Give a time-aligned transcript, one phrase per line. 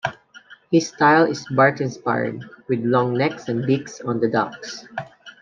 [0.71, 4.87] His style is Barks-inspired, with long necks and beaks on the ducks.